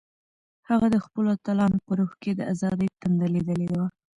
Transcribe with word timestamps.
هغه 0.69 0.87
د 0.91 0.97
خپلو 1.05 1.27
اتلانو 1.37 1.77
په 1.85 1.91
روح 1.99 2.11
کې 2.21 2.31
د 2.35 2.41
ازادۍ 2.53 2.87
تنده 3.01 3.27
لیدلې 3.35 3.67
وه. 3.77 3.85